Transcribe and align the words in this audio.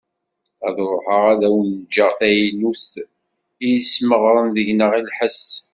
Ad 0.67 0.77
ruḥeγ 0.89 1.23
ad 1.31 1.41
awen-ğğeγ 1.47 2.11
taylut 2.19 2.87
i 3.65 3.67
yesmeγren 3.73 4.47
deg-neγ 4.55 4.93
lḥes. 5.07 5.41